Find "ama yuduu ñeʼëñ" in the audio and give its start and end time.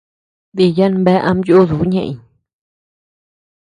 1.29-2.17